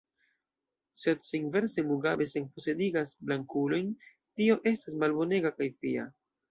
[1.01, 3.95] Sed se inverse Mugabe senposedigas blankulojn,
[4.41, 6.13] tio estas malbonega kaj fia.